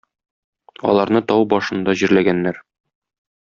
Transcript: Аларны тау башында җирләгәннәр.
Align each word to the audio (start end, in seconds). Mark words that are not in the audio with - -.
Аларны 0.93 1.21
тау 1.33 1.47
башында 1.53 1.97
җирләгәннәр. 2.03 2.61